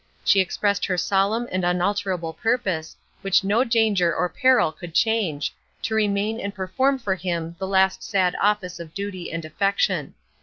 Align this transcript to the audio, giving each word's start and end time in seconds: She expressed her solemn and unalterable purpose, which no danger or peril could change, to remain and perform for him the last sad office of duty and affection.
She 0.25 0.39
expressed 0.39 0.85
her 0.87 0.97
solemn 0.97 1.47
and 1.51 1.63
unalterable 1.63 2.33
purpose, 2.33 2.95
which 3.21 3.43
no 3.43 3.63
danger 3.63 4.15
or 4.15 4.29
peril 4.29 4.71
could 4.71 4.95
change, 4.95 5.53
to 5.83 5.93
remain 5.93 6.39
and 6.39 6.55
perform 6.55 6.97
for 6.97 7.13
him 7.13 7.55
the 7.59 7.67
last 7.67 8.01
sad 8.01 8.35
office 8.41 8.79
of 8.79 8.95
duty 8.95 9.31
and 9.31 9.45
affection. 9.45 10.15